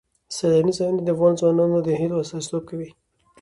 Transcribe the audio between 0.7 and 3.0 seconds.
ځایونه د افغان ځوانانو د هیلو استازیتوب کوي.